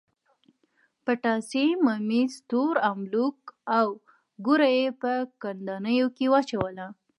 [1.05, 3.39] پتاسې، ممیز، تور املوک
[3.79, 3.87] او
[4.45, 6.87] ګوړه یې په کندانیو کې واچوله.